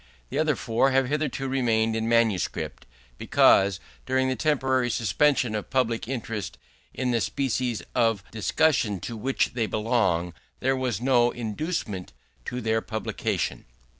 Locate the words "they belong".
9.53-10.33